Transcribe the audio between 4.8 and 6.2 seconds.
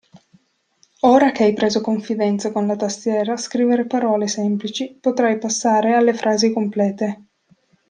potrai passare alle